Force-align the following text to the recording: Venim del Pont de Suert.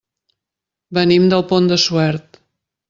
Venim 0.99 1.29
del 1.35 1.47
Pont 1.53 1.71
de 1.73 1.81
Suert. 1.87 2.45